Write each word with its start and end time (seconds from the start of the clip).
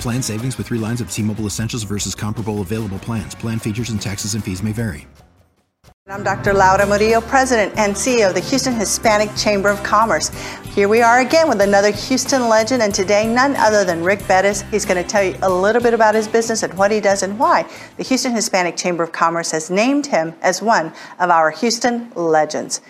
Plan 0.00 0.22
savings 0.22 0.58
with 0.58 0.68
three 0.68 0.78
lines 0.78 1.00
of 1.00 1.10
T 1.10 1.22
Mobile 1.22 1.46
Essentials 1.46 1.82
versus 1.82 2.14
comparable 2.14 2.62
available 2.62 2.98
plans. 2.98 3.34
Plan 3.34 3.58
features 3.58 3.90
and 3.90 4.00
taxes 4.00 4.34
and 4.34 4.42
fees 4.42 4.62
may 4.62 4.72
vary. 4.72 5.06
I'm 6.08 6.22
Dr. 6.22 6.54
Laura 6.54 6.86
Murillo, 6.86 7.20
President 7.20 7.76
and 7.76 7.92
CEO 7.92 8.28
of 8.28 8.34
the 8.34 8.40
Houston 8.40 8.74
Hispanic 8.74 9.28
Chamber 9.34 9.70
of 9.70 9.82
Commerce. 9.82 10.28
Here 10.72 10.88
we 10.88 11.02
are 11.02 11.18
again 11.18 11.48
with 11.48 11.60
another 11.60 11.90
Houston 11.90 12.48
legend, 12.48 12.80
and 12.80 12.94
today, 12.94 13.26
none 13.26 13.56
other 13.56 13.84
than 13.84 14.04
Rick 14.04 14.20
Perez. 14.20 14.62
He's 14.70 14.84
going 14.84 15.02
to 15.02 15.08
tell 15.08 15.24
you 15.24 15.36
a 15.42 15.50
little 15.50 15.82
bit 15.82 15.94
about 15.94 16.14
his 16.14 16.28
business 16.28 16.62
and 16.62 16.72
what 16.74 16.92
he 16.92 17.00
does 17.00 17.24
and 17.24 17.36
why 17.40 17.68
the 17.96 18.04
Houston 18.04 18.32
Hispanic 18.32 18.76
Chamber 18.76 19.02
of 19.02 19.10
Commerce 19.10 19.50
has 19.50 19.68
named 19.68 20.06
him 20.06 20.32
as 20.42 20.62
one 20.62 20.92
of 21.18 21.30
our 21.30 21.50
Houston 21.50 22.12
legends. 22.14 22.82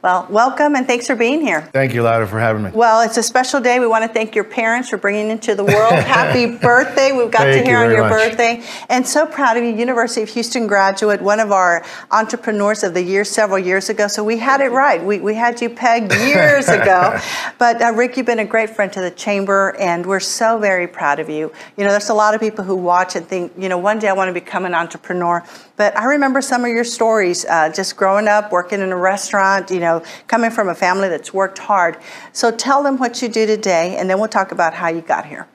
Well, 0.00 0.28
welcome 0.30 0.76
and 0.76 0.86
thanks 0.86 1.08
for 1.08 1.16
being 1.16 1.40
here. 1.40 1.62
Thank 1.72 1.92
you, 1.92 2.04
Laura, 2.04 2.24
for 2.24 2.38
having 2.38 2.62
me. 2.62 2.70
Well, 2.72 3.00
it's 3.00 3.16
a 3.16 3.22
special 3.22 3.60
day. 3.60 3.80
We 3.80 3.88
want 3.88 4.04
to 4.04 4.08
thank 4.08 4.36
your 4.36 4.44
parents 4.44 4.88
for 4.88 4.96
bringing 4.96 5.28
into 5.28 5.56
the 5.56 5.64
world. 5.64 5.92
Happy 5.92 6.56
birthday. 6.56 7.10
We've 7.10 7.32
got 7.32 7.40
Thank 7.40 7.64
to 7.64 7.68
hear 7.68 7.80
you 7.80 7.86
on 7.86 7.90
your 7.90 8.08
much. 8.08 8.12
birthday. 8.12 8.62
And 8.88 9.04
so 9.04 9.26
proud 9.26 9.56
of 9.56 9.64
you. 9.64 9.74
University 9.74 10.22
of 10.22 10.28
Houston 10.28 10.68
graduate, 10.68 11.20
one 11.20 11.40
of 11.40 11.50
our 11.50 11.84
entrepreneurs 12.12 12.84
of 12.84 12.94
the 12.94 13.02
year 13.02 13.24
several 13.24 13.58
years 13.58 13.88
ago. 13.88 14.06
So 14.06 14.22
we 14.22 14.38
had 14.38 14.60
it 14.60 14.70
right. 14.70 15.04
We, 15.04 15.18
we 15.18 15.34
had 15.34 15.60
you 15.60 15.68
pegged 15.68 16.14
years 16.14 16.68
ago. 16.68 17.18
But 17.58 17.82
uh, 17.82 17.92
Rick, 17.92 18.16
you've 18.16 18.26
been 18.26 18.38
a 18.38 18.44
great 18.44 18.70
friend 18.70 18.92
to 18.92 19.00
the 19.00 19.10
chamber, 19.10 19.74
and 19.80 20.06
we're 20.06 20.20
so 20.20 20.58
very 20.58 20.86
proud 20.86 21.18
of 21.18 21.28
you. 21.28 21.52
You 21.76 21.82
know, 21.82 21.90
there's 21.90 22.08
a 22.08 22.14
lot 22.14 22.36
of 22.36 22.40
people 22.40 22.62
who 22.62 22.76
watch 22.76 23.16
and 23.16 23.26
think, 23.26 23.52
you 23.58 23.68
know, 23.68 23.78
one 23.78 23.98
day 23.98 24.06
I 24.06 24.12
want 24.12 24.28
to 24.28 24.32
become 24.32 24.64
an 24.64 24.74
entrepreneur. 24.74 25.44
But 25.78 25.96
I 25.96 26.04
remember 26.04 26.42
some 26.42 26.64
of 26.64 26.70
your 26.70 26.84
stories, 26.84 27.46
uh, 27.46 27.70
just 27.70 27.96
growing 27.96 28.26
up, 28.28 28.50
working 28.52 28.80
in 28.80 28.90
a 28.90 28.96
restaurant, 28.96 29.70
you 29.70 29.78
know, 29.78 30.02
coming 30.26 30.50
from 30.50 30.68
a 30.68 30.74
family 30.74 31.08
that's 31.08 31.32
worked 31.32 31.58
hard. 31.58 31.96
So 32.32 32.50
tell 32.50 32.82
them 32.82 32.98
what 32.98 33.22
you 33.22 33.28
do 33.28 33.46
today, 33.46 33.96
and 33.96 34.10
then 34.10 34.18
we'll 34.18 34.28
talk 34.28 34.50
about 34.52 34.74
how 34.74 34.88
you 34.88 35.00
got 35.00 35.24
here. 35.24 35.46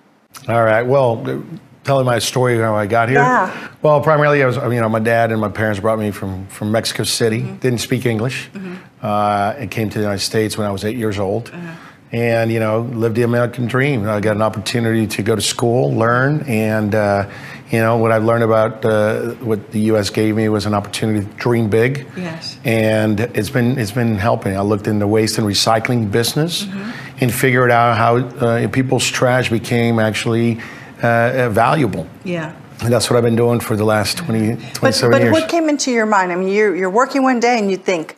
All 0.48 0.64
right. 0.64 0.82
Well, 0.82 1.44
telling 1.84 2.06
my 2.06 2.20
story 2.20 2.58
how 2.58 2.74
I 2.74 2.88
got 2.88 3.10
here. 3.10 3.20
Yeah. 3.20 3.70
Well, 3.82 4.00
primarily 4.00 4.42
I 4.42 4.46
was, 4.46 4.56
you 4.56 4.80
know, 4.80 4.88
my 4.88 5.00
dad 5.00 5.32
and 5.34 5.42
my 5.42 5.50
parents 5.50 5.82
brought 5.82 6.00
me 6.00 6.12
from 6.12 6.48
from 6.48 6.72
Mexico 6.72 7.04
City. 7.04 7.42
Didn't 7.42 7.80
speak 7.80 8.06
English. 8.06 8.50
Mhm. 8.54 8.78
Uh, 9.04 9.56
and 9.58 9.70
came 9.70 9.90
to 9.90 9.98
the 9.98 10.04
United 10.04 10.24
States 10.24 10.58
when 10.58 10.66
I 10.66 10.72
was 10.72 10.86
eight 10.86 10.96
years 10.96 11.20
old. 11.20 11.52
Mhm. 11.52 11.60
And 12.14 12.52
you 12.52 12.60
know, 12.62 12.82
lived 12.94 13.16
the 13.16 13.24
American 13.24 13.68
dream. 13.68 14.08
I 14.08 14.22
got 14.22 14.36
an 14.38 14.42
opportunity 14.42 15.06
to 15.08 15.24
go 15.24 15.36
to 15.36 15.42
school, 15.42 15.94
learn, 15.94 16.46
and 16.48 16.96
uh, 16.96 17.26
you 17.72 17.80
know 17.80 17.98
what 17.98 18.12
I 18.12 18.18
learned 18.18 18.44
about 18.44 18.86
uh, 18.86 19.32
what 19.46 19.72
the 19.72 19.80
U.S. 19.92 20.10
gave 20.10 20.36
me 20.36 20.48
was 20.50 20.66
an 20.66 20.74
opportunity 20.74 21.26
to 21.26 21.34
dream 21.36 21.70
big. 21.70 22.06
Yes. 22.16 22.58
and 22.66 23.20
it's 23.20 23.50
been 23.50 23.78
it's 23.80 23.92
been 23.92 24.16
helping. 24.18 24.56
I 24.58 24.62
looked 24.62 24.88
in 24.88 25.00
the 25.00 25.08
waste 25.08 25.38
and 25.38 25.48
recycling 25.48 26.12
business 26.12 26.68
and 27.22 27.34
figured 27.34 27.72
out 27.72 27.98
how 27.98 28.18
uh, 28.18 28.68
people's 28.70 29.08
trash 29.08 29.50
became 29.50 30.00
actually 30.00 30.60
uh, 31.02 31.08
uh, 31.08 31.50
valuable. 31.50 32.06
Yeah. 32.24 32.54
And 32.82 32.92
that's 32.92 33.10
what 33.10 33.16
I've 33.18 33.24
been 33.24 33.36
doing 33.38 33.60
for 33.62 33.76
the 33.78 33.86
last 33.86 34.18
20, 34.18 34.58
27 34.74 34.74
But, 34.82 35.18
but 35.18 35.22
years. 35.22 35.32
what 35.32 35.48
came 35.50 35.70
into 35.70 35.90
your 35.92 36.06
mind? 36.06 36.32
I 36.34 36.36
mean, 36.36 36.50
you're, 36.50 36.76
you're 36.76 36.90
working 36.90 37.24
one 37.24 37.40
day 37.40 37.58
and 37.58 37.72
you 37.72 37.78
think, 37.78 38.18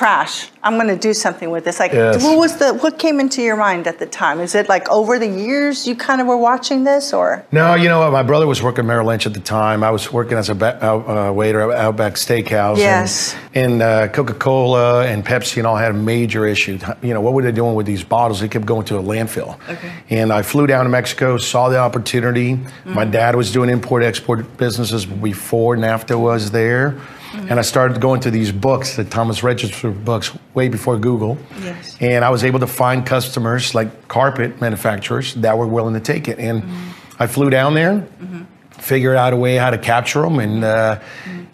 trash. 0.00 0.50
I'm 0.62 0.74
going 0.74 0.88
to 0.88 0.96
do 1.08 1.14
something 1.14 1.48
with 1.50 1.64
this. 1.64 1.80
Like, 1.80 1.92
Yes. 1.94 2.22
what 2.22 2.36
was 2.36 2.56
the 2.58 2.74
what 2.82 2.98
came 2.98 3.18
into 3.24 3.40
your 3.40 3.56
mind 3.56 3.86
at 3.86 3.98
the 3.98 4.04
time? 4.06 4.40
Is 4.40 4.54
it 4.54 4.68
like 4.68 4.86
over 4.90 5.18
the 5.18 5.26
years 5.48 5.86
you 5.88 5.94
kind 5.96 6.20
of 6.20 6.26
were 6.26 6.36
watching 6.50 6.84
this, 6.84 7.12
or 7.14 7.44
No, 7.50 7.74
you 7.76 7.88
know 7.88 8.00
what? 8.00 8.12
My 8.12 8.22
brother 8.22 8.46
was 8.46 8.62
working 8.62 8.84
Merrill 8.86 9.06
Lynch 9.06 9.26
at 9.26 9.32
the 9.32 9.40
time. 9.40 9.82
I 9.82 9.90
was 9.90 10.12
working 10.12 10.36
as 10.36 10.48
a 10.50 10.54
ba- 10.54 10.78
out- 10.84 11.06
uh, 11.08 11.32
waiter 11.32 11.60
at 11.72 11.78
Outback 11.78 12.14
Steakhouse. 12.14 12.76
Yes. 12.76 13.34
And, 13.54 13.72
and 13.72 13.82
uh, 13.82 14.08
Coca 14.08 14.34
Cola 14.34 15.06
and 15.06 15.24
Pepsi 15.24 15.56
and 15.58 15.66
all 15.66 15.76
had 15.76 15.92
a 15.92 16.00
major 16.14 16.46
issue. 16.46 16.78
You 17.00 17.14
know, 17.14 17.22
what 17.22 17.32
were 17.32 17.42
they 17.42 17.52
doing 17.52 17.74
with 17.74 17.86
these 17.86 18.04
bottles? 18.04 18.40
They 18.40 18.48
kept 18.48 18.66
going 18.66 18.84
to 18.86 18.98
a 18.98 19.02
landfill. 19.02 19.56
Okay. 19.70 19.90
And 20.10 20.30
I 20.30 20.42
flew 20.42 20.66
down 20.66 20.84
to 20.84 20.90
Mexico, 20.90 21.38
saw 21.38 21.70
the 21.70 21.78
opportunity. 21.78 22.58
My 22.84 23.06
dad 23.06 23.34
was 23.34 23.50
doing 23.50 23.70
import 23.70 24.02
export 24.02 24.56
businesses 24.58 25.06
before 25.06 25.74
NAFTA 25.76 26.20
was 26.20 26.50
there. 26.50 27.00
Mm-hmm. 27.36 27.50
And 27.50 27.58
I 27.58 27.62
started 27.62 28.00
going 28.00 28.20
to 28.22 28.30
these 28.30 28.50
books, 28.50 28.96
the 28.96 29.04
Thomas 29.04 29.42
Register 29.42 29.90
books, 29.90 30.36
way 30.54 30.68
before 30.68 30.96
Google. 30.96 31.36
Yes. 31.60 31.96
And 32.00 32.24
I 32.24 32.30
was 32.30 32.44
able 32.44 32.60
to 32.60 32.66
find 32.66 33.04
customers 33.04 33.74
like 33.74 34.08
carpet 34.08 34.60
manufacturers 34.60 35.34
that 35.34 35.58
were 35.58 35.66
willing 35.66 35.94
to 35.94 36.00
take 36.00 36.28
it. 36.28 36.38
And 36.38 36.62
mm-hmm. 36.62 37.22
I 37.22 37.26
flew 37.26 37.50
down 37.50 37.74
there, 37.74 37.92
mm-hmm. 37.92 38.44
figured 38.70 39.16
out 39.16 39.34
a 39.34 39.36
way 39.36 39.56
how 39.56 39.70
to 39.70 39.78
capture 39.78 40.22
them, 40.22 40.38
and 40.38 40.64
uh, 40.64 41.00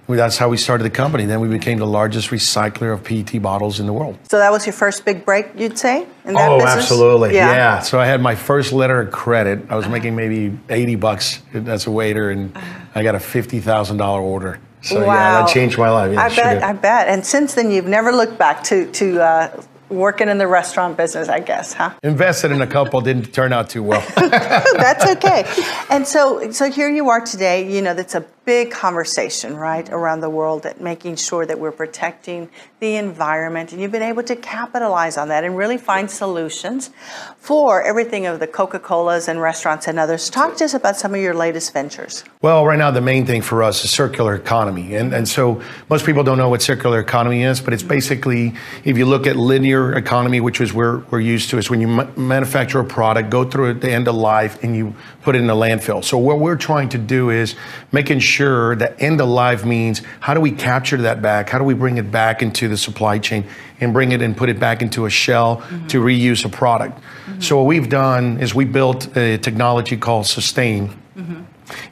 that's 0.08 0.36
how 0.36 0.48
we 0.48 0.56
started 0.56 0.84
the 0.84 0.90
company. 0.90 1.24
Then 1.24 1.40
we 1.40 1.48
became 1.48 1.78
the 1.78 1.86
largest 1.86 2.30
recycler 2.30 2.92
of 2.92 3.02
PET 3.02 3.40
bottles 3.40 3.80
in 3.80 3.86
the 3.86 3.92
world. 3.92 4.18
so 4.30 4.38
that 4.38 4.52
was 4.52 4.66
your 4.66 4.72
first 4.72 5.04
big 5.04 5.24
break? 5.24 5.48
You'd 5.56 5.78
say 5.78 6.06
in 6.24 6.34
that 6.34 6.50
oh, 6.50 6.58
business? 6.58 6.74
absolutely. 6.76 7.34
Yeah. 7.34 7.80
So 7.80 7.98
I 7.98 8.06
had 8.06 8.20
my 8.20 8.34
first 8.34 8.72
letter 8.72 9.00
of 9.00 9.10
credit. 9.10 9.70
I 9.70 9.76
was 9.76 9.88
making 9.88 10.14
maybe 10.14 10.56
80 10.68 10.96
bucks 10.96 11.42
as 11.54 11.86
a 11.86 11.90
waiter, 11.90 12.30
and 12.30 12.56
uh-huh. 12.56 12.86
I 12.94 13.02
got 13.02 13.14
a 13.14 13.18
$50,000 13.18 14.20
order. 14.20 14.60
So 14.82 15.00
yeah, 15.00 15.06
Wow. 15.06 15.44
that 15.46 15.52
changed 15.54 15.78
my 15.78 15.90
life. 15.90 16.12
Yeah, 16.12 16.22
I 16.24 16.28
sure 16.28 16.44
bet. 16.44 16.54
did. 16.54 16.62
I 16.62 16.72
bet. 16.72 17.08
And 17.08 17.24
since 17.24 17.54
then, 17.54 17.70
you've 17.70 17.86
never 17.86 18.12
looked 18.12 18.36
back 18.38 18.62
to 18.64 18.90
to 18.92 19.22
uh, 19.22 19.60
working 19.88 20.28
in 20.28 20.38
the 20.38 20.46
restaurant 20.46 20.96
business. 20.96 21.28
I 21.28 21.40
guess, 21.40 21.72
huh? 21.74 21.90
Invested 22.02 22.50
in 22.50 22.60
a 22.62 22.66
couple, 22.66 23.00
didn't 23.00 23.32
turn 23.32 23.52
out 23.52 23.70
too 23.70 23.82
well. 23.82 24.02
That's 24.16 25.06
okay. 25.16 25.44
And 25.90 26.06
so, 26.06 26.50
so 26.50 26.70
here 26.70 26.90
you 26.90 27.10
are 27.10 27.20
today. 27.20 27.70
You 27.70 27.82
know, 27.82 27.94
that's 27.94 28.14
a 28.14 28.24
big 28.44 28.70
conversation, 28.70 29.56
right, 29.56 29.88
around 29.90 30.20
the 30.20 30.30
world, 30.30 30.64
that 30.64 30.80
making 30.80 31.16
sure 31.16 31.46
that 31.46 31.58
we're 31.58 31.72
protecting 31.72 32.48
the 32.80 32.96
environment, 32.96 33.72
and 33.72 33.80
you've 33.80 33.92
been 33.92 34.02
able 34.02 34.24
to 34.24 34.34
capitalize 34.34 35.16
on 35.16 35.28
that 35.28 35.44
and 35.44 35.56
really 35.56 35.78
find 35.78 36.10
solutions 36.10 36.90
for 37.36 37.82
everything 37.82 38.26
of 38.26 38.40
the 38.40 38.46
Coca-Colas 38.46 39.28
and 39.28 39.40
restaurants 39.40 39.86
and 39.86 39.98
others. 39.98 40.28
Talk 40.28 40.56
to 40.56 40.64
us 40.64 40.74
about 40.74 40.96
some 40.96 41.14
of 41.14 41.20
your 41.20 41.34
latest 41.34 41.72
ventures. 41.72 42.24
Well, 42.40 42.66
right 42.66 42.78
now 42.78 42.90
the 42.90 43.00
main 43.00 43.24
thing 43.24 43.42
for 43.42 43.62
us 43.62 43.84
is 43.84 43.90
circular 43.92 44.34
economy, 44.34 44.96
and 44.96 45.12
and 45.14 45.28
so 45.28 45.62
most 45.88 46.04
people 46.04 46.24
don't 46.24 46.38
know 46.38 46.48
what 46.48 46.62
circular 46.62 46.98
economy 46.98 47.44
is, 47.44 47.60
but 47.60 47.72
it's 47.72 47.84
basically 47.84 48.54
if 48.82 48.98
you 48.98 49.06
look 49.06 49.28
at 49.28 49.36
linear 49.36 49.92
economy, 49.92 50.40
which 50.40 50.60
is 50.60 50.74
where 50.74 50.98
we're 51.10 51.20
used 51.20 51.50
to, 51.50 51.58
is 51.58 51.70
when 51.70 51.80
you 51.80 51.86
ma- 51.86 52.08
manufacture 52.16 52.80
a 52.80 52.84
product, 52.84 53.30
go 53.30 53.44
through 53.44 53.70
it, 53.70 53.76
at 53.76 53.80
the 53.82 53.92
end 53.92 54.08
of 54.08 54.16
life, 54.16 54.62
and 54.64 54.74
you 54.74 54.94
put 55.22 55.36
it 55.36 55.38
in 55.40 55.48
a 55.50 55.54
landfill. 55.54 56.02
So 56.02 56.18
what 56.18 56.40
we're 56.40 56.56
trying 56.56 56.88
to 56.88 56.98
do 56.98 57.30
is 57.30 57.54
making 57.92 58.18
sure 58.18 58.31
that 58.40 59.00
end 59.00 59.20
of 59.20 59.28
life 59.28 59.64
means 59.64 60.02
how 60.20 60.34
do 60.34 60.40
we 60.40 60.50
capture 60.50 60.96
that 60.98 61.22
back? 61.22 61.50
How 61.50 61.58
do 61.58 61.64
we 61.64 61.74
bring 61.74 61.98
it 61.98 62.10
back 62.10 62.42
into 62.42 62.68
the 62.68 62.76
supply 62.76 63.18
chain 63.18 63.46
and 63.80 63.92
bring 63.92 64.12
it 64.12 64.22
and 64.22 64.36
put 64.36 64.48
it 64.48 64.58
back 64.58 64.82
into 64.82 65.06
a 65.06 65.10
shell 65.10 65.56
to 65.56 65.62
mm-hmm. 65.62 65.98
reuse 65.98 66.44
a 66.44 66.48
product? 66.48 66.98
Mm-hmm. 66.98 67.40
So 67.40 67.58
what 67.58 67.66
we've 67.66 67.88
done 67.88 68.38
is 68.40 68.54
we 68.54 68.64
built 68.64 69.16
a 69.16 69.38
technology 69.38 69.96
called 69.96 70.26
Sustain. 70.26 70.88
Mm-hmm. 71.16 71.42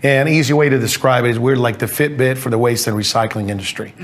And 0.02 0.28
an 0.28 0.34
easy 0.34 0.52
way 0.52 0.68
to 0.68 0.78
describe 0.78 1.24
it 1.24 1.30
is 1.30 1.38
we're 1.38 1.56
like 1.56 1.78
the 1.78 1.86
Fitbit 1.86 2.36
for 2.36 2.50
the 2.50 2.58
waste 2.58 2.86
and 2.86 2.96
recycling 2.96 3.50
industry. 3.50 3.94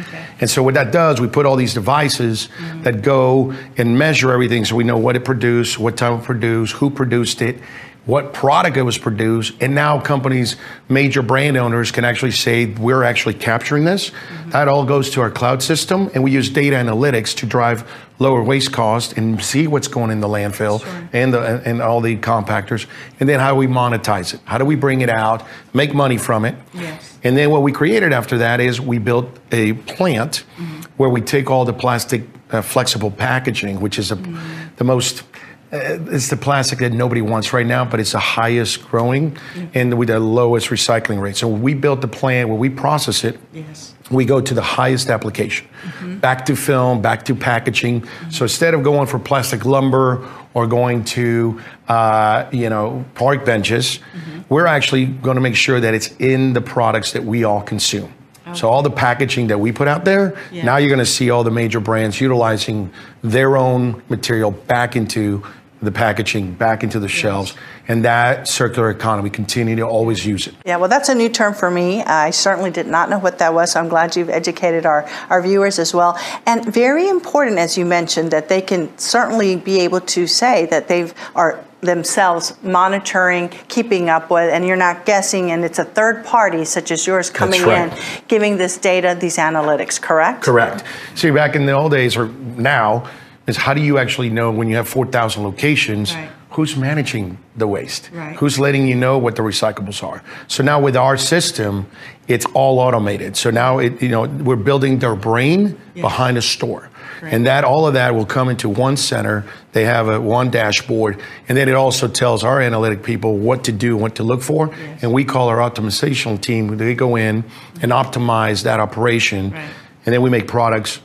And 0.40 0.48
so 0.48 0.62
what 0.62 0.74
that 0.74 0.92
does, 0.92 1.20
we 1.20 1.28
put 1.28 1.44
all 1.46 1.56
these 1.56 1.74
devices 1.74 2.48
that 2.82 3.02
go 3.02 3.52
and 3.76 3.98
measure 3.98 4.32
everything 4.32 4.64
so 4.64 4.76
we 4.76 4.84
know 4.84 4.96
what 4.96 5.16
it 5.16 5.24
produced, 5.24 5.78
what 5.78 5.96
time 5.96 6.20
it 6.20 6.24
produced, 6.24 6.74
who 6.74 6.88
produced 6.90 7.42
it. 7.42 7.58
What 8.06 8.32
product 8.32 8.76
it 8.76 8.82
was 8.82 8.96
produced, 8.96 9.52
and 9.60 9.74
now 9.74 10.00
companies, 10.00 10.56
major 10.88 11.22
brand 11.22 11.56
owners 11.56 11.90
can 11.90 12.04
actually 12.04 12.30
say 12.30 12.66
we're 12.66 13.02
actually 13.02 13.34
capturing 13.34 13.84
this. 13.84 14.10
Mm-hmm. 14.10 14.50
That 14.50 14.68
all 14.68 14.84
goes 14.84 15.10
to 15.10 15.20
our 15.20 15.30
cloud 15.30 15.60
system, 15.60 16.08
and 16.14 16.22
we 16.22 16.30
use 16.30 16.48
data 16.48 16.76
analytics 16.76 17.36
to 17.38 17.46
drive 17.46 17.90
lower 18.18 18.42
waste 18.42 18.72
cost 18.72 19.18
and 19.18 19.42
see 19.42 19.66
what's 19.66 19.88
going 19.88 20.10
in 20.10 20.20
the 20.20 20.28
landfill 20.28 20.82
sure. 20.82 21.08
and 21.12 21.34
the 21.34 21.40
and 21.68 21.82
all 21.82 22.00
the 22.00 22.16
compactors, 22.16 22.86
and 23.18 23.28
then 23.28 23.40
how 23.40 23.56
we 23.56 23.66
monetize 23.66 24.34
it? 24.34 24.40
How 24.44 24.56
do 24.56 24.64
we 24.64 24.76
bring 24.76 25.00
it 25.00 25.10
out, 25.10 25.44
make 25.74 25.92
money 25.92 26.16
from 26.16 26.44
it? 26.44 26.54
Yes. 26.72 27.18
And 27.24 27.36
then 27.36 27.50
what 27.50 27.62
we 27.62 27.72
created 27.72 28.12
after 28.12 28.38
that 28.38 28.60
is 28.60 28.80
we 28.80 28.98
built 28.98 29.28
a 29.50 29.72
plant 29.72 30.44
mm-hmm. 30.56 30.82
where 30.96 31.10
we 31.10 31.20
take 31.20 31.50
all 31.50 31.64
the 31.64 31.72
plastic 31.72 32.22
uh, 32.52 32.62
flexible 32.62 33.10
packaging, 33.10 33.80
which 33.80 33.98
is 33.98 34.12
a, 34.12 34.16
mm-hmm. 34.16 34.76
the 34.76 34.84
most 34.84 35.24
it's 35.72 36.28
the 36.28 36.36
plastic 36.36 36.78
that 36.78 36.92
nobody 36.92 37.20
wants 37.20 37.52
right 37.52 37.66
now, 37.66 37.84
but 37.84 38.00
it's 38.00 38.12
the 38.12 38.18
highest 38.18 38.88
growing 38.88 39.36
and 39.74 39.98
with 39.98 40.08
the 40.08 40.20
lowest 40.20 40.68
recycling 40.68 41.20
rate. 41.20 41.36
So 41.36 41.48
we 41.48 41.74
built 41.74 42.00
the 42.00 42.08
plant 42.08 42.48
where 42.48 42.58
we 42.58 42.70
process 42.70 43.24
it. 43.24 43.38
Yes. 43.52 43.94
We 44.10 44.24
go 44.24 44.40
to 44.40 44.54
the 44.54 44.62
highest 44.62 45.10
application, 45.10 45.66
mm-hmm. 45.82 46.18
back 46.18 46.46
to 46.46 46.54
film, 46.54 47.02
back 47.02 47.24
to 47.24 47.34
packaging. 47.34 48.02
Mm-hmm. 48.02 48.30
So 48.30 48.44
instead 48.44 48.74
of 48.74 48.84
going 48.84 49.08
for 49.08 49.18
plastic 49.18 49.64
lumber 49.64 50.28
or 50.54 50.68
going 50.68 51.02
to, 51.04 51.60
uh, 51.88 52.48
you 52.52 52.70
know, 52.70 53.04
park 53.14 53.44
benches, 53.44 53.98
mm-hmm. 53.98 54.42
we're 54.48 54.66
actually 54.66 55.06
going 55.06 55.34
to 55.34 55.40
make 55.40 55.56
sure 55.56 55.80
that 55.80 55.92
it's 55.92 56.14
in 56.18 56.52
the 56.52 56.60
products 56.60 57.12
that 57.12 57.24
we 57.24 57.42
all 57.42 57.62
consume. 57.62 58.12
So 58.54 58.68
all 58.68 58.82
the 58.82 58.90
packaging 58.90 59.48
that 59.48 59.58
we 59.58 59.72
put 59.72 59.88
out 59.88 60.04
there, 60.04 60.38
yeah. 60.52 60.64
now 60.64 60.76
you're 60.76 60.88
going 60.88 61.00
to 61.00 61.06
see 61.06 61.30
all 61.30 61.42
the 61.42 61.50
major 61.50 61.80
brands 61.80 62.20
utilizing 62.20 62.92
their 63.22 63.56
own 63.56 64.02
material 64.08 64.52
back 64.52 64.94
into 64.94 65.44
the 65.82 65.92
packaging, 65.92 66.54
back 66.54 66.82
into 66.82 66.98
the 66.98 67.06
yes. 67.06 67.14
shelves, 67.14 67.54
and 67.88 68.04
that 68.04 68.48
circular 68.48 68.90
economy 68.90 69.30
continue 69.30 69.76
to 69.76 69.82
always 69.82 70.24
use 70.24 70.46
it. 70.46 70.54
Yeah, 70.64 70.76
well, 70.76 70.88
that's 70.88 71.08
a 71.08 71.14
new 71.14 71.28
term 71.28 71.54
for 71.54 71.70
me. 71.70 72.02
I 72.02 72.30
certainly 72.30 72.70
did 72.70 72.86
not 72.86 73.10
know 73.10 73.18
what 73.18 73.38
that 73.38 73.52
was, 73.52 73.72
so 73.72 73.80
I'm 73.80 73.88
glad 73.88 74.16
you've 74.16 74.30
educated 74.30 74.86
our, 74.86 75.08
our 75.28 75.42
viewers 75.42 75.78
as 75.78 75.92
well. 75.92 76.18
And 76.46 76.64
very 76.64 77.08
important, 77.08 77.58
as 77.58 77.76
you 77.76 77.84
mentioned, 77.84 78.30
that 78.30 78.48
they 78.48 78.62
can 78.62 78.96
certainly 78.98 79.56
be 79.56 79.80
able 79.80 80.00
to 80.02 80.26
say 80.26 80.66
that 80.66 80.88
they've 80.88 81.12
are 81.34 81.62
themselves 81.86 82.54
monitoring, 82.62 83.48
keeping 83.68 84.10
up 84.10 84.30
with, 84.30 84.50
and 84.52 84.66
you're 84.66 84.76
not 84.76 85.06
guessing, 85.06 85.50
and 85.50 85.64
it's 85.64 85.78
a 85.78 85.84
third 85.84 86.24
party 86.24 86.64
such 86.64 86.90
as 86.90 87.06
yours 87.06 87.30
coming 87.30 87.62
right. 87.62 87.92
in, 87.92 88.22
giving 88.28 88.56
this 88.56 88.76
data, 88.76 89.16
these 89.18 89.36
analytics, 89.36 90.00
correct? 90.00 90.42
Correct. 90.42 90.84
See, 91.14 91.30
back 91.30 91.56
in 91.56 91.66
the 91.66 91.72
old 91.72 91.92
days, 91.92 92.16
or 92.16 92.28
now, 92.28 93.08
is 93.46 93.56
how 93.56 93.74
do 93.74 93.80
you 93.80 93.98
actually 93.98 94.28
know 94.28 94.50
when 94.50 94.68
you 94.68 94.76
have 94.76 94.88
4,000 94.88 95.42
locations? 95.42 96.14
Right. 96.14 96.30
Who's 96.56 96.74
managing 96.74 97.36
the 97.54 97.66
waste? 97.66 98.08
Right. 98.14 98.34
Who's 98.36 98.58
letting 98.58 98.88
you 98.88 98.94
know 98.94 99.18
what 99.18 99.36
the 99.36 99.42
recyclables 99.42 100.02
are? 100.02 100.22
So 100.48 100.62
now 100.62 100.80
with 100.80 100.96
our 100.96 101.18
system, 101.18 101.86
it's 102.28 102.46
all 102.54 102.78
automated. 102.78 103.36
So 103.36 103.50
now 103.50 103.78
it, 103.78 104.00
you 104.00 104.08
know 104.08 104.22
we're 104.22 104.56
building 104.56 104.98
their 104.98 105.14
brain 105.14 105.78
behind 105.92 106.38
a 106.38 106.40
store. 106.40 106.88
Right. 107.20 107.34
And 107.34 107.46
that 107.46 107.64
all 107.64 107.86
of 107.86 107.92
that 107.92 108.14
will 108.14 108.24
come 108.24 108.48
into 108.48 108.70
one 108.70 108.96
center. 108.96 109.44
They 109.72 109.84
have 109.84 110.08
a 110.08 110.18
one 110.18 110.48
dashboard, 110.50 111.20
and 111.46 111.58
then 111.58 111.68
it 111.68 111.74
also 111.74 112.08
tells 112.08 112.42
our 112.42 112.62
analytic 112.62 113.02
people 113.02 113.36
what 113.36 113.64
to 113.64 113.72
do, 113.72 113.94
what 113.94 114.14
to 114.14 114.22
look 114.22 114.40
for. 114.40 114.68
Yes. 114.68 115.02
And 115.02 115.12
we 115.12 115.26
call 115.26 115.48
our 115.48 115.58
optimization 115.58 116.40
team. 116.40 116.78
They 116.78 116.94
go 116.94 117.16
in 117.16 117.44
and 117.82 117.92
optimize 117.92 118.62
that 118.62 118.80
operation, 118.80 119.50
right. 119.50 119.68
and 120.06 120.14
then 120.14 120.22
we 120.22 120.30
make 120.30 120.48
products, 120.48 121.00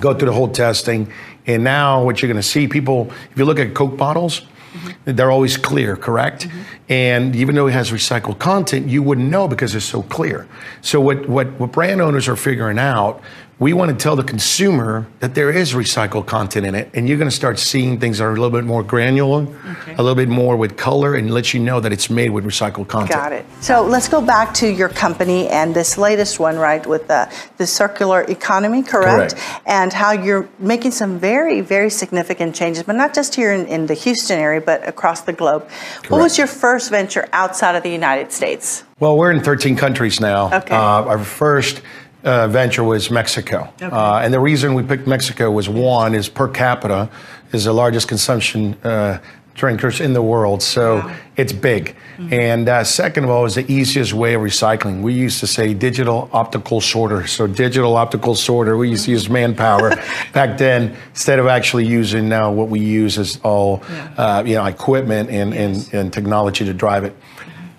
go 0.00 0.12
through 0.12 0.26
the 0.26 0.34
whole 0.34 0.48
testing. 0.48 1.12
And 1.46 1.62
now 1.62 2.02
what 2.02 2.20
you're 2.20 2.32
going 2.32 2.42
to 2.42 2.48
see, 2.48 2.66
people, 2.66 3.12
if 3.30 3.38
you 3.38 3.44
look 3.44 3.60
at 3.60 3.74
Coke 3.74 3.96
bottles, 3.96 4.42
Mm-hmm. 4.72 5.12
They're 5.16 5.30
always 5.30 5.56
clear, 5.56 5.96
correct? 5.96 6.48
Mm-hmm. 6.48 6.62
And 6.88 7.36
even 7.36 7.54
though 7.54 7.66
it 7.66 7.72
has 7.72 7.90
recycled 7.90 8.38
content, 8.38 8.88
you 8.88 9.02
wouldn't 9.02 9.30
know 9.30 9.48
because 9.48 9.74
it's 9.74 9.84
so 9.84 10.02
clear. 10.02 10.48
So 10.80 11.00
what, 11.00 11.28
what, 11.28 11.48
what 11.60 11.72
brand 11.72 12.00
owners 12.00 12.28
are 12.28 12.36
figuring 12.36 12.78
out 12.78 13.22
we 13.62 13.72
want 13.72 13.96
to 13.96 13.96
tell 13.96 14.16
the 14.16 14.24
consumer 14.24 15.06
that 15.20 15.36
there 15.36 15.48
is 15.48 15.72
recycled 15.72 16.26
content 16.26 16.66
in 16.66 16.74
it, 16.74 16.90
and 16.94 17.08
you're 17.08 17.16
going 17.16 17.30
to 17.30 17.36
start 17.36 17.60
seeing 17.60 18.00
things 18.00 18.18
that 18.18 18.24
are 18.24 18.30
a 18.30 18.34
little 18.34 18.50
bit 18.50 18.64
more 18.64 18.82
granular, 18.82 19.42
okay. 19.42 19.94
a 19.94 20.02
little 20.02 20.16
bit 20.16 20.28
more 20.28 20.56
with 20.56 20.76
color, 20.76 21.14
and 21.14 21.32
let 21.32 21.54
you 21.54 21.60
know 21.60 21.78
that 21.78 21.92
it's 21.92 22.10
made 22.10 22.30
with 22.30 22.44
recycled 22.44 22.88
content. 22.88 23.10
Got 23.10 23.32
it. 23.32 23.46
So 23.60 23.84
let's 23.84 24.08
go 24.08 24.20
back 24.20 24.52
to 24.54 24.68
your 24.68 24.88
company 24.88 25.46
and 25.48 25.76
this 25.76 25.96
latest 25.96 26.40
one, 26.40 26.56
right, 26.56 26.84
with 26.84 27.06
the, 27.06 27.32
the 27.58 27.66
circular 27.68 28.22
economy, 28.22 28.82
correct? 28.82 29.36
correct? 29.36 29.62
And 29.64 29.92
how 29.92 30.10
you're 30.10 30.48
making 30.58 30.90
some 30.90 31.20
very, 31.20 31.60
very 31.60 31.88
significant 31.88 32.56
changes, 32.56 32.82
but 32.82 32.96
not 32.96 33.14
just 33.14 33.36
here 33.36 33.52
in, 33.52 33.68
in 33.68 33.86
the 33.86 33.94
Houston 33.94 34.40
area, 34.40 34.60
but 34.60 34.88
across 34.88 35.20
the 35.20 35.32
globe. 35.32 35.68
Correct. 35.68 36.10
What 36.10 36.20
was 36.20 36.36
your 36.36 36.48
first 36.48 36.90
venture 36.90 37.28
outside 37.32 37.76
of 37.76 37.84
the 37.84 37.90
United 37.90 38.32
States? 38.32 38.82
Well, 38.98 39.16
we're 39.16 39.30
in 39.30 39.40
13 39.40 39.76
countries 39.76 40.20
now. 40.20 40.46
Okay. 40.46 40.74
Uh, 40.74 41.04
our 41.04 41.18
first 41.18 41.82
uh, 42.24 42.48
venture 42.48 42.84
was 42.84 43.10
Mexico. 43.10 43.72
Okay. 43.74 43.86
Uh, 43.86 44.20
and 44.20 44.32
the 44.32 44.40
reason 44.40 44.74
we 44.74 44.82
picked 44.82 45.06
Mexico 45.06 45.50
was 45.50 45.68
one 45.68 46.14
is 46.14 46.28
per 46.28 46.48
capita 46.48 47.10
is 47.52 47.64
the 47.64 47.72
largest 47.72 48.08
consumption 48.08 48.74
uh, 48.84 49.18
drinkers 49.54 50.00
in 50.00 50.12
the 50.12 50.22
world, 50.22 50.62
so 50.62 50.96
wow. 50.96 51.14
it's 51.36 51.52
big. 51.52 51.94
Mm-hmm. 52.16 52.32
And 52.32 52.68
uh, 52.68 52.84
second 52.84 53.24
of 53.24 53.30
all, 53.30 53.44
is 53.44 53.54
the 53.54 53.70
easiest 53.70 54.12
way 54.12 54.34
of 54.34 54.42
recycling. 54.42 55.02
We 55.02 55.12
used 55.12 55.40
to 55.40 55.46
say 55.46 55.74
digital 55.74 56.30
optical 56.32 56.80
sorter. 56.80 57.26
So 57.26 57.46
digital 57.46 57.96
optical 57.96 58.34
sorter, 58.34 58.76
we 58.76 58.90
used 58.90 59.04
to 59.06 59.10
use 59.10 59.28
manpower 59.28 59.90
back 60.32 60.58
then 60.58 60.96
instead 61.10 61.38
of 61.38 61.46
actually 61.46 61.86
using 61.86 62.28
now 62.28 62.50
what 62.52 62.68
we 62.68 62.80
use 62.80 63.18
is 63.18 63.38
all 63.42 63.82
yeah. 63.90 64.14
uh, 64.16 64.44
you 64.44 64.54
know 64.54 64.64
equipment 64.64 65.30
and, 65.30 65.52
yes. 65.52 65.86
and, 65.88 65.94
and 65.94 66.12
technology 66.12 66.64
to 66.64 66.72
drive 66.72 67.04
it. 67.04 67.14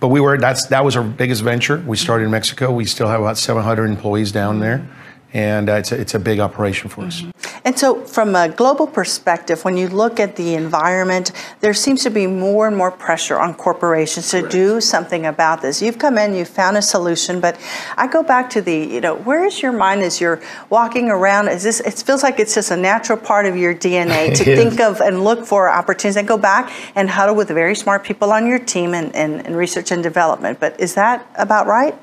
But 0.04 0.10
we 0.10 0.20
were 0.20 0.38
that's 0.38 0.66
that 0.66 0.84
was 0.84 0.98
our 0.98 1.04
biggest 1.04 1.44
venture. 1.44 1.78
We 1.78 1.96
started 1.96 2.26
in 2.26 2.32
Mexico. 2.32 2.74
We 2.74 2.84
still 2.84 3.08
have 3.08 3.22
about 3.22 3.38
700 3.38 3.86
employees 3.86 4.34
down 4.34 4.60
there 4.60 4.86
and 5.34 5.68
uh, 5.68 5.74
it's, 5.74 5.92
a, 5.92 6.00
it's 6.00 6.14
a 6.14 6.20
big 6.20 6.40
operation 6.40 6.90
for 6.90 7.06
us. 7.06 7.22
Mm-hmm. 7.22 7.32
And 7.66 7.80
so, 7.80 8.02
from 8.06 8.36
a 8.36 8.50
global 8.50 8.86
perspective, 8.86 9.66
when 9.66 9.78
you 9.78 9.88
look 9.88 10.20
at 10.20 10.36
the 10.36 10.54
environment, 10.54 11.32
there 11.62 11.74
seems 11.74 12.04
to 12.04 12.10
be 12.10 12.28
more 12.28 12.68
and 12.68 12.78
more 12.78 12.92
pressure 12.92 13.40
on 13.40 13.56
corporations 13.56 14.30
to 14.30 14.48
do 14.48 14.80
something 14.80 15.26
about 15.26 15.62
this. 15.62 15.82
You've 15.82 15.98
come 15.98 16.18
in, 16.18 16.36
you've 16.36 16.50
found 16.50 16.78
a 16.78 16.82
solution, 16.82 17.40
but 17.40 17.60
I 17.98 18.08
go 18.08 18.22
back 18.22 18.50
to 18.52 18.62
the, 18.62 18.76
you 18.76 19.02
know, 19.02 19.16
where 19.16 19.44
is 19.46 19.62
your 19.62 19.72
mind 19.72 20.02
as 20.02 20.22
you're 20.22 20.42
walking 20.70 21.10
around? 21.10 21.48
Is 21.48 21.64
this? 21.64 21.80
It 21.80 21.94
feels 22.06 22.22
like 22.22 22.40
it's 22.40 22.54
just 22.54 22.70
a 22.70 22.78
natural 22.78 23.18
part 23.18 23.46
of 23.46 23.58
your 23.58 23.74
DNA 23.74 24.36
to 24.38 24.44
think 24.44 24.80
of 24.80 25.02
and 25.02 25.24
look 25.24 25.46
for 25.46 25.68
opportunities 25.68 26.18
and 26.18 26.28
go 26.28 26.38
back 26.38 26.72
and 26.96 27.10
huddle 27.10 27.36
with 27.36 27.48
very 27.48 27.76
smart 27.76 28.04
people 28.04 28.32
on 28.32 28.46
your 28.46 28.60
team 28.60 28.94
and, 28.94 29.16
and, 29.16 29.46
and 29.46 29.56
research 29.58 29.92
and 29.92 30.04
development. 30.04 30.60
But 30.60 30.80
is 30.80 30.94
that 30.96 31.28
about 31.36 31.66
right? 31.66 31.98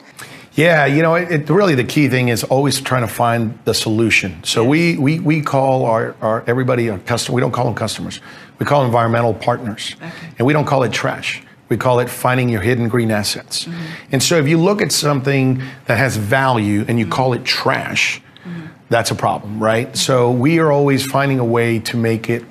Yeah, 0.54 0.86
you 0.86 1.02
know, 1.02 1.14
it, 1.14 1.30
it, 1.30 1.50
really 1.50 1.74
the 1.74 1.84
key 1.84 2.08
thing 2.08 2.28
is 2.28 2.42
always 2.42 2.80
trying 2.80 3.02
to 3.02 3.08
find 3.08 3.58
the 3.64 3.74
solution. 3.74 4.42
So 4.42 4.64
we 4.64 4.98
we, 4.98 5.20
we 5.20 5.42
call 5.42 5.84
our, 5.84 6.16
our 6.20 6.44
everybody 6.46 6.88
a 6.88 6.98
customer. 6.98 7.36
We 7.36 7.40
don't 7.40 7.52
call 7.52 7.66
them 7.66 7.74
customers. 7.74 8.20
We 8.58 8.66
call 8.66 8.80
them 8.80 8.86
environmental 8.86 9.32
partners, 9.32 9.94
okay. 9.96 10.12
and 10.38 10.46
we 10.46 10.52
don't 10.52 10.66
call 10.66 10.82
it 10.82 10.92
trash. 10.92 11.42
We 11.68 11.76
call 11.76 12.00
it 12.00 12.10
finding 12.10 12.48
your 12.48 12.60
hidden 12.60 12.88
green 12.88 13.12
assets. 13.12 13.64
Mm-hmm. 13.64 13.84
And 14.12 14.22
so 14.22 14.38
if 14.38 14.48
you 14.48 14.58
look 14.58 14.82
at 14.82 14.90
something 14.90 15.62
that 15.86 15.98
has 15.98 16.16
value 16.16 16.84
and 16.88 16.98
you 16.98 17.04
mm-hmm. 17.04 17.12
call 17.12 17.32
it 17.32 17.44
trash, 17.44 18.20
mm-hmm. 18.44 18.66
that's 18.88 19.12
a 19.12 19.14
problem, 19.14 19.62
right? 19.62 19.96
So 19.96 20.32
we 20.32 20.58
are 20.58 20.72
always 20.72 21.06
finding 21.06 21.38
a 21.38 21.44
way 21.44 21.78
to 21.78 21.96
make 21.96 22.28
it 22.28 22.44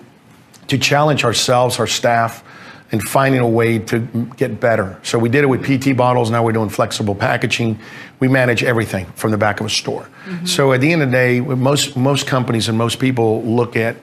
to 0.70 0.78
challenge 0.78 1.26
ourselves, 1.26 1.80
our 1.80 1.88
staff, 1.88 2.44
and 2.92 3.04
finding 3.04 3.40
a 3.40 3.48
way 3.48 3.80
to 3.80 4.00
get 4.36 4.60
better. 4.60 5.00
So 5.04 5.20
we 5.20 5.30
did 5.30 5.44
it 5.44 5.48
with 5.48 5.64
PT 5.64 5.96
bottles. 5.96 6.32
Now 6.32 6.44
we're 6.44 6.54
doing 6.54 6.70
flexible 6.70 7.16
packaging. 7.16 7.80
We 8.20 8.28
manage 8.28 8.64
everything 8.64 9.06
from 9.14 9.32
the 9.32 9.38
back 9.38 9.60
of 9.60 9.66
a 9.66 9.70
store. 9.70 10.10
Mm-hmm. 10.26 10.46
So 10.46 10.74
at 10.74 10.82
the 10.82 10.92
end 10.92 11.02
of 11.02 11.10
the 11.10 11.18
day, 11.18 11.40
most 11.40 11.96
most 11.96 12.28
companies 12.28 12.68
and 12.68 12.78
most 12.78 13.00
people 13.00 13.44
look 13.44 13.76
at 13.76 13.98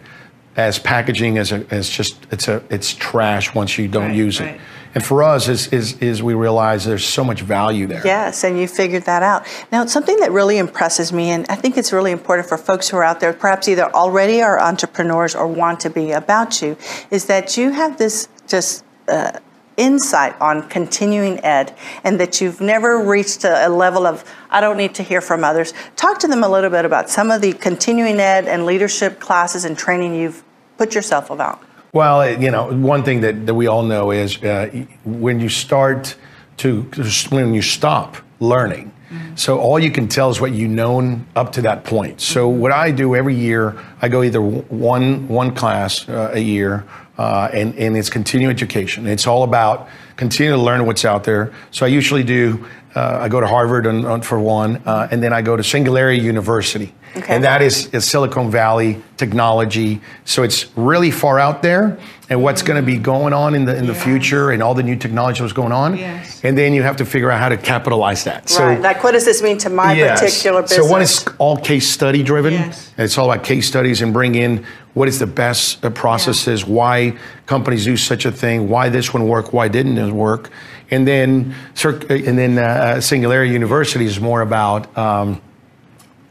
as 0.56 0.78
packaging 0.78 1.36
as 1.36 1.52
a, 1.52 1.66
as 1.70 1.90
just 1.90 2.26
it's 2.30 2.48
a 2.48 2.62
it's 2.70 2.94
trash 2.94 3.54
once 3.54 3.76
you 3.76 3.88
don't 3.88 4.08
right, 4.08 4.16
use 4.16 4.40
right. 4.40 4.54
it. 4.54 4.60
And 4.96 5.04
for 5.04 5.22
us, 5.22 5.46
is, 5.48 5.66
is, 5.74 5.98
is 5.98 6.22
we 6.22 6.32
realize 6.32 6.86
there's 6.86 7.04
so 7.04 7.22
much 7.22 7.42
value 7.42 7.86
there. 7.86 8.00
Yes, 8.02 8.44
and 8.44 8.58
you 8.58 8.66
figured 8.66 9.02
that 9.02 9.22
out. 9.22 9.46
Now, 9.70 9.84
something 9.84 10.18
that 10.20 10.32
really 10.32 10.56
impresses 10.56 11.12
me, 11.12 11.28
and 11.32 11.44
I 11.50 11.54
think 11.54 11.76
it's 11.76 11.92
really 11.92 12.12
important 12.12 12.48
for 12.48 12.56
folks 12.56 12.88
who 12.88 12.96
are 12.96 13.02
out 13.02 13.20
there, 13.20 13.34
perhaps 13.34 13.68
either 13.68 13.94
already 13.94 14.40
are 14.40 14.58
entrepreneurs 14.58 15.34
or 15.34 15.46
want 15.48 15.80
to 15.80 15.90
be 15.90 16.12
about 16.12 16.62
you, 16.62 16.78
is 17.10 17.26
that 17.26 17.58
you 17.58 17.72
have 17.72 17.98
this 17.98 18.28
just 18.46 18.84
uh, 19.08 19.38
insight 19.76 20.40
on 20.40 20.68
continuing 20.68 21.44
ed 21.44 21.76
and 22.04 22.18
that 22.18 22.40
you've 22.40 22.60
never 22.60 22.98
reached 22.98 23.44
a, 23.44 23.66
a, 23.66 23.68
level 23.68 24.06
of 24.06 24.24
I 24.50 24.60
don't 24.60 24.76
need 24.76 24.94
to 24.96 25.02
hear 25.02 25.20
from 25.20 25.44
others. 25.44 25.74
Talk 25.96 26.18
to 26.20 26.28
them 26.28 26.42
a 26.42 26.48
little 26.48 26.70
bit 26.70 26.84
about 26.84 27.10
some 27.10 27.30
of 27.30 27.42
the 27.42 27.52
continuing 27.52 28.18
ed 28.18 28.46
and 28.46 28.64
leadership 28.64 29.20
classes 29.20 29.64
and 29.64 29.76
training 29.76 30.14
you've 30.14 30.42
put 30.78 30.94
yourself 30.94 31.30
about. 31.30 31.62
Well, 31.92 32.38
you 32.40 32.50
know, 32.50 32.72
one 32.72 33.04
thing 33.04 33.20
that, 33.20 33.46
that 33.46 33.54
we 33.54 33.66
all 33.66 33.82
know 33.82 34.10
is 34.10 34.42
uh, 34.42 34.84
when 35.04 35.40
you 35.40 35.48
start 35.48 36.16
to, 36.58 36.82
when 37.30 37.54
you 37.54 37.62
stop 37.62 38.16
learning. 38.40 38.92
So 39.36 39.58
all 39.60 39.78
you 39.78 39.90
can 39.90 40.08
tell 40.08 40.30
is 40.30 40.40
what 40.40 40.52
you've 40.52 40.70
known 40.70 41.26
up 41.36 41.52
to 41.52 41.62
that 41.62 41.84
point. 41.84 42.20
So 42.20 42.48
what 42.48 42.72
I 42.72 42.90
do 42.90 43.14
every 43.14 43.34
year, 43.36 43.76
I 44.02 44.08
go 44.08 44.22
either 44.22 44.40
one 44.42 45.28
one 45.28 45.54
class 45.54 46.08
uh, 46.08 46.30
a 46.34 46.40
year, 46.40 46.84
uh, 47.16 47.48
and 47.52 47.74
and 47.76 47.96
it's 47.96 48.10
continuing 48.10 48.52
education. 48.52 49.06
It's 49.06 49.26
all 49.26 49.44
about 49.44 49.88
continuing 50.16 50.58
to 50.58 50.64
learn 50.64 50.86
what's 50.86 51.04
out 51.04 51.22
there. 51.24 51.52
So 51.70 51.86
I 51.86 51.88
usually 51.88 52.24
do. 52.24 52.66
Uh, 52.96 53.18
I 53.22 53.28
go 53.28 53.40
to 53.40 53.46
Harvard 53.46 53.86
on, 53.86 54.06
on, 54.06 54.22
for 54.22 54.40
one, 54.40 54.76
uh, 54.86 55.06
and 55.10 55.22
then 55.22 55.30
I 55.30 55.42
go 55.42 55.54
to 55.54 55.62
Singularity 55.62 56.18
University, 56.18 56.94
Okay. 57.14 57.34
and 57.34 57.44
that 57.44 57.60
is, 57.60 57.88
is 57.92 58.06
Silicon 58.06 58.50
Valley 58.50 59.02
technology. 59.16 60.00
So 60.24 60.42
it's 60.42 60.66
really 60.76 61.10
far 61.10 61.38
out 61.38 61.62
there, 61.62 61.98
and 62.28 62.42
what's 62.42 62.62
going 62.62 62.80
to 62.80 62.86
be 62.86 62.98
going 62.98 63.32
on 63.32 63.54
in 63.54 63.64
the 63.64 63.76
in 63.76 63.86
the 63.86 63.94
future, 63.94 64.50
and 64.50 64.62
all 64.62 64.74
the 64.74 64.82
new 64.82 64.96
technology 64.96 65.40
that's 65.40 65.52
going 65.52 65.72
on. 65.72 65.96
Yes. 65.96 66.44
And 66.44 66.56
then 66.56 66.74
you 66.74 66.82
have 66.82 66.96
to 66.96 67.04
figure 67.04 67.30
out 67.30 67.40
how 67.40 67.48
to 67.48 67.56
capitalize 67.56 68.24
that. 68.24 68.48
So 68.48 68.64
right. 68.64 68.80
Like, 68.80 69.02
what 69.04 69.12
does 69.12 69.24
this 69.24 69.42
mean 69.42 69.58
to 69.58 69.70
my 69.70 69.94
Yes. 69.94 70.20
particular 70.20 70.62
business? 70.62 70.86
So 70.86 70.90
one 70.90 71.02
is 71.02 71.24
all 71.38 71.56
case 71.56 71.88
study 71.88 72.22
driven. 72.22 72.52
Yes. 72.54 72.92
And 72.96 73.04
It's 73.04 73.16
all 73.18 73.30
about 73.30 73.44
case 73.44 73.66
studies 73.66 74.02
and 74.02 74.12
bring 74.12 74.34
in 74.34 74.64
what 74.94 75.08
is 75.08 75.18
the 75.18 75.26
best 75.26 75.84
uh, 75.84 75.90
processes, 75.90 76.64
why 76.64 77.16
companies 77.46 77.84
do 77.84 77.96
such 77.96 78.24
a 78.24 78.32
thing, 78.32 78.68
why 78.68 78.88
this 78.88 79.12
one 79.12 79.28
worked, 79.28 79.52
why 79.52 79.68
didn't 79.68 79.98
it 79.98 80.12
work, 80.12 80.50
and 80.90 81.06
then 81.06 81.54
and 81.84 82.38
then 82.38 82.58
uh, 82.58 83.00
Singularity 83.00 83.52
University 83.52 84.04
is 84.06 84.20
more 84.20 84.40
about 84.40 84.96
um, 84.96 85.40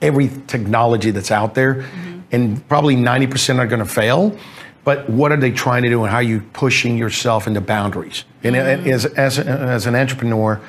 every 0.02 0.30
technology 0.48 1.12
that's 1.12 1.32
out 1.32 1.56
there, 1.56 1.76
Mm-hmm. 1.76 2.05
And 2.36 2.68
probably 2.68 2.96
ninety 2.96 3.28
percent 3.28 3.60
are 3.60 3.68
going 3.68 3.80
to 3.80 3.86
fail. 4.02 4.38
But 4.84 5.10
what 5.10 5.32
are 5.32 5.38
they 5.38 5.52
trying 5.52 5.82
to 5.84 5.90
do, 5.90 6.04
and 6.04 6.12
how 6.12 6.18
are 6.18 6.22
you 6.24 6.42
pushing 6.54 6.96
yourself 6.98 7.48
into 7.48 7.60
boundaries? 7.62 8.24
And 8.44 8.56
Mm-hmm. 8.56 8.88
as, 8.90 9.06
as, 9.06 9.40
as 9.40 9.88
an 9.88 9.96
entrepreneur, 9.96 10.62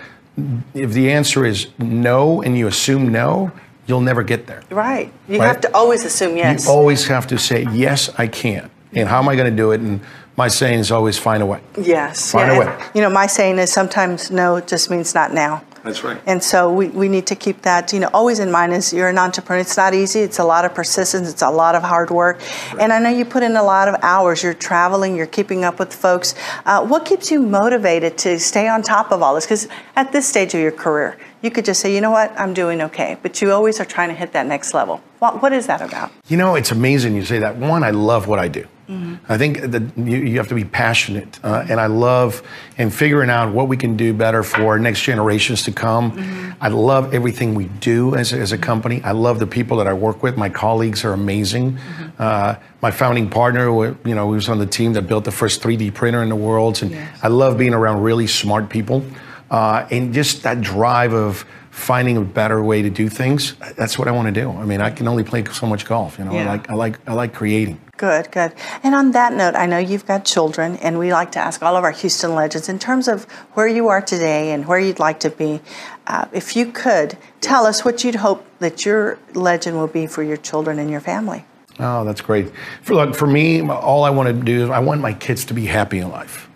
if 0.75 0.93
the 0.93 1.13
answer 1.13 1.45
is 1.45 1.67
no 1.79 2.41
and 2.43 2.57
you 2.57 2.67
assume 2.67 3.13
no, 3.13 3.51
you'll 3.87 4.01
never 4.01 4.23
get 4.23 4.47
there. 4.47 4.63
right. 4.71 5.13
You 5.29 5.39
Right. 5.39 5.47
have 5.47 5.61
to 5.63 5.71
always 5.77 6.05
assume 6.05 6.37
yes. 6.39 6.65
You 6.65 6.73
always 6.73 7.07
have 7.09 7.27
to 7.27 7.39
say, 7.39 7.67
yes, 7.73 8.09
I 8.17 8.27
can. 8.27 8.71
And 8.95 9.07
how 9.09 9.19
am 9.19 9.29
I 9.29 9.37
going 9.37 9.51
to 9.51 9.57
do 9.57 9.73
it? 9.73 9.81
And 9.81 10.01
my 10.37 10.49
saying 10.49 10.79
is 10.81 10.91
always 10.91 11.19
find 11.19 11.43
a 11.43 11.47
way. 11.47 11.61
Yes. 11.79 12.33
Find 12.33 12.51
a 12.53 12.59
way. 12.59 12.75
You 12.95 13.03
know, 13.03 13.11
my 13.11 13.27
saying 13.27 13.59
is 13.59 13.71
sometimes 13.73 14.31
no 14.31 14.61
just 14.61 14.91
means 14.91 15.15
not 15.15 15.35
now. 15.35 15.63
That's 15.87 16.03
right. 16.03 16.21
And 16.27 16.43
so 16.43 16.73
we, 16.73 16.89
we 16.89 17.09
need 17.09 17.29
to 17.29 17.37
keep 17.37 17.63
that, 17.63 17.93
you 17.93 18.01
know, 18.01 18.11
always 18.13 18.41
in 18.41 18.51
mind 18.51 18.73
as 18.73 18.93
you're 18.93 19.09
an 19.09 19.19
entrepreneur. 19.19 19.61
It's 19.61 19.77
not 19.77 19.95
easy. 19.95 20.19
It's 20.19 20.41
a 20.41 20.45
lot 20.45 20.65
of 20.65 20.75
persistence. 20.75 21.31
It's 21.31 21.43
a 21.43 21.51
lot 21.51 21.77
of 21.77 21.85
hard 21.85 22.11
work. 22.11 22.41
And 22.81 22.93
I 22.93 22.99
know 22.99 23.09
you 23.09 23.25
put 23.25 23.45
in 23.45 23.55
a 23.55 23.63
lot 23.63 23.87
of 23.87 23.95
hours. 24.03 24.43
You're 24.43 24.53
traveling. 24.53 25.15
You're 25.15 25.29
keeping 25.29 25.63
up 25.63 25.79
with 25.79 25.95
folks. 25.95 26.35
Uh, 26.65 26.85
what 26.85 27.05
keeps 27.05 27.31
you 27.31 27.41
motivated 27.41 28.19
to 28.19 28.41
stay 28.41 28.67
on 28.67 28.83
top 28.83 29.13
of 29.13 29.23
all 29.23 29.37
this? 29.37 29.45
Because 29.45 29.69
at 29.95 30.11
this 30.11 30.29
stage 30.29 30.55
of 30.55 30.61
your 30.61 30.73
career, 30.73 31.17
you 31.41 31.53
could 31.53 31.65
just 31.65 31.81
say, 31.81 31.95
you 31.95 32.01
know 32.01 32.11
what, 32.11 32.33
I'm 32.37 32.53
doing 32.53 32.83
okay. 32.83 33.17
But 33.23 33.41
you 33.41 33.53
always 33.53 33.79
are 33.79 33.85
trying 33.85 34.09
to 34.09 34.15
hit 34.17 34.33
that 34.33 34.47
next 34.47 34.75
level. 34.75 35.01
What, 35.21 35.41
what 35.41 35.53
is 35.53 35.69
that 35.69 35.81
about? 35.81 36.11
You 36.27 36.37
know, 36.37 36.57
it's 36.57 36.73
amazing 36.73 37.15
you 37.15 37.25
say 37.25 37.39
that. 37.39 37.57
One, 37.57 37.85
I 37.85 37.91
love 37.91 38.27
what 38.27 38.41
I 38.41 38.49
do. 38.49 38.67
I 38.89 39.37
think 39.37 39.61
that 39.61 39.83
you, 39.97 40.19
you 40.19 40.37
have 40.39 40.49
to 40.49 40.55
be 40.55 40.65
passionate, 40.65 41.41
uh, 41.43 41.67
and 41.69 41.81
I 41.81 41.87
love 41.87 42.43
and 42.79 42.95
figuring 42.95 43.31
out 43.31 43.53
what 43.53 43.67
we 43.69 43.77
can 43.77 43.97
do 43.97 44.13
better 44.15 44.43
for 44.43 44.79
next 44.79 45.03
generations 45.03 45.65
to 45.65 45.73
come. 45.73 46.57
I 46.61 46.69
love 46.69 47.13
everything 47.13 47.55
we 47.55 47.65
do 47.65 48.15
as, 48.15 48.33
as 48.33 48.53
a 48.53 48.59
company. 48.59 49.03
I 49.03 49.11
love 49.13 49.39
the 49.41 49.47
people 49.47 49.77
that 49.79 49.87
I 49.87 49.93
work 49.93 50.23
with. 50.23 50.37
My 50.37 50.49
colleagues 50.49 51.05
are 51.05 51.13
amazing. 51.13 51.79
Uh, 52.19 52.55
my 52.81 52.91
founding 52.91 53.29
partner, 53.29 53.69
you 54.05 54.15
know, 54.15 54.29
was 54.29 54.49
on 54.49 54.59
the 54.59 54.67
team 54.67 54.93
that 54.93 55.03
built 55.03 55.25
the 55.25 55.33
first 55.33 55.63
3D 55.63 55.93
printer 55.93 56.23
in 56.23 56.29
the 56.29 56.37
world, 56.37 56.83
and 56.83 56.97
I 57.23 57.29
love 57.29 57.59
being 57.59 57.75
around 57.75 58.03
really 58.03 58.27
smart 58.29 58.71
people, 58.71 59.05
uh, 59.51 59.87
and 59.91 60.15
just 60.15 60.43
that 60.45 60.61
drive 60.61 61.13
of 61.13 61.45
finding 61.71 62.17
a 62.17 62.23
better 62.23 62.63
way 62.63 62.81
to 62.83 62.89
do 62.89 63.09
things. 63.09 63.55
That's 63.77 63.99
what 63.99 64.09
I 64.09 64.11
want 64.13 64.33
to 64.33 64.41
do. 64.41 64.51
I 64.51 64.65
mean, 64.65 64.81
I 64.81 64.91
can 64.91 65.07
only 65.09 65.25
play 65.25 65.45
so 65.45 65.67
much 65.67 65.85
golf. 65.85 66.19
You 66.19 66.25
know, 66.25 66.33
I 66.33 66.45
like 66.47 66.71
I 66.71 66.75
like 66.75 66.99
I 67.09 67.13
like 67.13 67.35
creating. 67.35 67.81
Good, 67.97 68.31
good. 68.31 68.53
And 68.83 68.95
on 68.95 69.13
that 69.13 69.33
note, 69.33 69.55
I 69.55 69.65
know 69.65 69.79
you've 69.79 70.05
got 70.05 70.27
children, 70.27 70.77
and 70.77 70.99
we 70.99 71.13
like 71.13 71.33
to 71.33 71.39
ask 71.39 71.63
all 71.63 71.77
of 71.77 71.85
our 71.85 71.93
Houston 71.93 72.35
legends 72.35 72.69
in 72.69 72.79
terms 72.79 73.09
of 73.09 73.25
where 73.55 73.67
you 73.67 73.89
are 73.89 74.03
today 74.03 74.53
and 74.53 74.67
where 74.67 74.79
you'd 74.79 74.99
like 74.99 75.21
to 75.21 75.31
be. 75.31 75.63
Uh, 76.07 76.27
if 76.33 76.57
you 76.57 76.71
could 76.71 77.17
tell 77.41 77.65
us 77.65 77.85
what 77.85 78.05
you'd 78.05 78.17
hope 78.17 78.47
that 78.59 78.85
your 78.85 79.19
legend 79.33 79.79
will 79.79 79.87
be 79.87 80.07
for 80.07 80.23
your 80.23 80.37
children 80.37 80.79
and 80.79 80.91
your 80.91 81.01
family. 81.01 81.45
Oh, 81.79 82.05
that's 82.05 82.21
great. 82.21 82.53
For 82.83 82.95
look, 82.95 83.15
for 83.15 83.27
me, 83.27 83.67
all 83.67 84.05
I 84.05 84.11
want 84.11 84.29
to 84.29 84.33
do 84.35 84.65
is 84.65 84.71
I 84.71 84.79
want 84.81 85.01
my 85.01 85.13
kids 85.13 85.47
to 85.47 85.55
be 85.55 85.67
happy 85.67 85.99
in 85.99 86.11
life. 86.11 86.49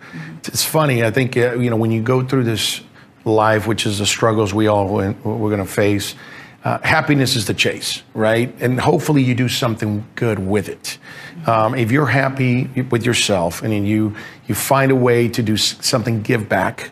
It's 0.46 0.64
funny. 0.64 1.04
I 1.04 1.10
think 1.10 1.36
uh, 1.36 1.54
you 1.56 1.70
know 1.70 1.76
when 1.76 1.90
you 1.90 2.02
go 2.02 2.22
through 2.22 2.44
this 2.44 2.80
life, 3.24 3.66
which 3.66 3.86
is 3.86 3.98
the 3.98 4.06
struggles 4.06 4.52
we 4.52 4.66
all 4.66 4.88
we're 4.88 5.12
going 5.14 5.58
to 5.58 5.66
face. 5.66 6.14
Uh, 6.62 6.78
happiness 6.82 7.36
is 7.36 7.46
the 7.46 7.54
chase, 7.54 8.02
right? 8.12 8.54
And 8.60 8.78
hopefully 8.78 9.22
you 9.22 9.34
do 9.34 9.48
something 9.48 10.06
good 10.14 10.38
with 10.38 10.68
it. 10.68 10.98
Um, 11.46 11.74
if 11.74 11.90
you're 11.90 12.06
happy 12.06 12.66
with 12.90 13.06
yourself 13.06 13.62
and 13.62 13.86
you 13.88 14.14
you 14.46 14.54
find 14.54 14.92
a 14.92 14.96
way 14.96 15.28
to 15.28 15.42
do 15.42 15.56
something, 15.56 16.22
give 16.22 16.48
back. 16.48 16.90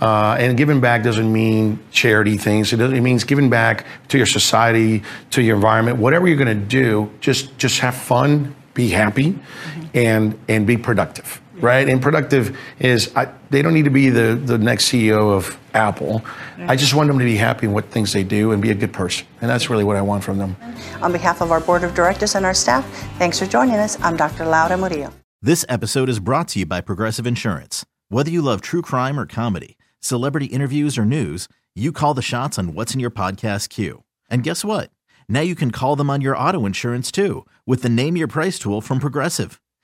Uh, 0.00 0.36
and 0.38 0.56
giving 0.56 0.80
back 0.80 1.02
doesn't 1.02 1.32
mean 1.32 1.78
charity 1.90 2.36
things. 2.36 2.72
It, 2.72 2.80
it 2.80 3.00
means 3.00 3.24
giving 3.24 3.50
back 3.50 3.86
to 4.08 4.16
your 4.16 4.26
society, 4.26 5.02
to 5.30 5.42
your 5.42 5.56
environment. 5.56 5.98
Whatever 5.98 6.28
you're 6.28 6.36
going 6.36 6.60
to 6.60 6.66
do, 6.66 7.10
just 7.20 7.58
just 7.58 7.80
have 7.80 7.96
fun, 7.96 8.54
be 8.74 8.88
happy, 8.88 9.38
and 9.94 10.38
and 10.48 10.66
be 10.66 10.76
productive. 10.76 11.40
Right? 11.60 11.88
And 11.88 12.00
productive 12.00 12.56
is 12.78 13.14
I, 13.16 13.32
they 13.50 13.62
don't 13.62 13.74
need 13.74 13.84
to 13.84 13.90
be 13.90 14.10
the 14.10 14.34
the 14.34 14.58
next 14.58 14.86
CEO 14.86 15.32
of 15.36 15.58
Apple. 15.74 16.24
I 16.58 16.76
just 16.76 16.94
want 16.94 17.08
them 17.08 17.18
to 17.18 17.24
be 17.24 17.36
happy 17.36 17.66
in 17.66 17.72
what 17.72 17.86
things 17.86 18.12
they 18.12 18.24
do 18.24 18.52
and 18.52 18.60
be 18.60 18.70
a 18.70 18.74
good 18.74 18.92
person. 18.92 19.26
And 19.40 19.50
that's 19.50 19.70
really 19.70 19.84
what 19.84 19.96
I 19.96 20.02
want 20.02 20.24
from 20.24 20.38
them. 20.38 20.56
On 21.02 21.12
behalf 21.12 21.40
of 21.40 21.52
our 21.52 21.60
board 21.60 21.84
of 21.84 21.94
directors 21.94 22.34
and 22.34 22.44
our 22.44 22.54
staff, 22.54 22.84
thanks 23.18 23.38
for 23.38 23.46
joining 23.46 23.76
us. 23.76 23.98
I'm 24.00 24.16
Dr. 24.16 24.44
Laura 24.44 24.76
Murillo. 24.76 25.12
This 25.40 25.64
episode 25.68 26.08
is 26.08 26.18
brought 26.18 26.48
to 26.48 26.60
you 26.60 26.66
by 26.66 26.80
Progressive 26.80 27.26
Insurance. 27.26 27.86
Whether 28.08 28.30
you 28.30 28.42
love 28.42 28.60
true 28.60 28.82
crime 28.82 29.20
or 29.20 29.26
comedy, 29.26 29.76
celebrity 30.00 30.46
interviews 30.46 30.98
or 30.98 31.04
news, 31.04 31.48
you 31.76 31.92
call 31.92 32.14
the 32.14 32.22
shots 32.22 32.58
on 32.58 32.74
what's 32.74 32.92
in 32.92 33.00
your 33.00 33.10
podcast 33.10 33.68
queue. 33.68 34.02
And 34.28 34.42
guess 34.42 34.64
what? 34.64 34.90
Now 35.28 35.40
you 35.42 35.54
can 35.54 35.70
call 35.70 35.94
them 35.94 36.10
on 36.10 36.20
your 36.20 36.36
auto 36.36 36.66
insurance 36.66 37.12
too 37.12 37.46
with 37.66 37.82
the 37.82 37.88
Name 37.88 38.16
Your 38.16 38.26
Price 38.26 38.58
tool 38.58 38.80
from 38.80 38.98
Progressive. 38.98 39.60